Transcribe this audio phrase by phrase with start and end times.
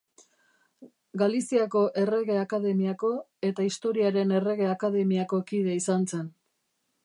[1.21, 3.11] Galiziako Errege Akademiako
[3.51, 6.29] eta Historiaren Errege Akademiako kide izan zen.